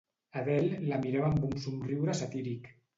[0.39, 2.77] Adele la mirava amb un somriure satíric.